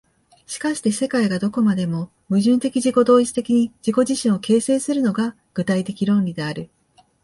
[0.47, 6.71] しかして世界がどこまでも矛盾的自己同一的に自己自身を形成するのが、具体的論理である。